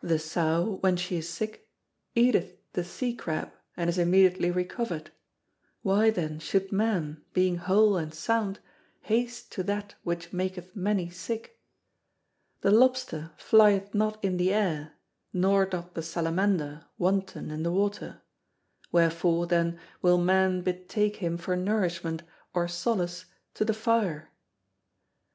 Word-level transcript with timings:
The 0.00 0.18
sow, 0.18 0.76
when 0.80 0.96
she 0.96 1.18
is 1.18 1.28
sick, 1.28 1.68
eateth 2.14 2.56
the 2.72 2.82
sea 2.84 3.14
crab 3.14 3.52
and 3.76 3.90
is 3.90 3.98
immediately 3.98 4.50
recovered: 4.50 5.10
why, 5.82 6.08
then, 6.08 6.38
should 6.38 6.72
man, 6.72 7.22
being 7.34 7.56
whole 7.58 7.98
and 7.98 8.14
sound, 8.14 8.60
haste 9.02 9.52
to 9.52 9.62
that 9.64 9.94
which 10.02 10.32
maketh 10.32 10.74
many 10.74 11.10
sick? 11.10 11.60
The 12.62 12.70
lobster 12.70 13.32
flieth 13.36 13.92
not 13.92 14.24
in 14.24 14.38
the 14.38 14.54
air, 14.54 14.94
nor 15.34 15.66
doth 15.66 15.92
the 15.92 16.02
salamander 16.02 16.86
wanton 16.96 17.50
in 17.50 17.62
the 17.62 17.70
water; 17.70 18.22
wherefore, 18.90 19.46
then, 19.46 19.78
will 20.00 20.16
man 20.16 20.62
betake 20.62 21.16
him 21.16 21.36
for 21.36 21.56
nourishment 21.56 22.22
or 22.54 22.68
solace 22.68 23.26
to 23.52 23.66
the 23.66 23.74
fire? 23.74 24.30